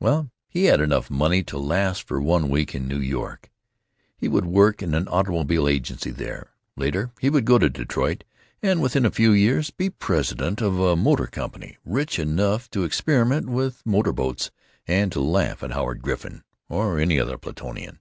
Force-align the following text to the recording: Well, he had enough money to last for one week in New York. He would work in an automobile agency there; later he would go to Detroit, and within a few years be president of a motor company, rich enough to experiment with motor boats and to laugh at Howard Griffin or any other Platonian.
Well, 0.00 0.28
he 0.48 0.64
had 0.64 0.80
enough 0.80 1.08
money 1.08 1.44
to 1.44 1.56
last 1.56 2.02
for 2.08 2.20
one 2.20 2.48
week 2.48 2.74
in 2.74 2.88
New 2.88 2.98
York. 2.98 3.48
He 4.16 4.26
would 4.26 4.44
work 4.44 4.82
in 4.82 4.92
an 4.92 5.06
automobile 5.06 5.68
agency 5.68 6.10
there; 6.10 6.50
later 6.76 7.12
he 7.20 7.30
would 7.30 7.44
go 7.44 7.58
to 7.60 7.70
Detroit, 7.70 8.24
and 8.60 8.82
within 8.82 9.06
a 9.06 9.10
few 9.12 9.30
years 9.30 9.70
be 9.70 9.88
president 9.88 10.60
of 10.60 10.80
a 10.80 10.96
motor 10.96 11.28
company, 11.28 11.78
rich 11.84 12.18
enough 12.18 12.68
to 12.72 12.82
experiment 12.82 13.48
with 13.48 13.86
motor 13.86 14.12
boats 14.12 14.50
and 14.88 15.12
to 15.12 15.20
laugh 15.20 15.62
at 15.62 15.70
Howard 15.70 16.02
Griffin 16.02 16.42
or 16.68 16.98
any 16.98 17.20
other 17.20 17.38
Platonian. 17.38 18.00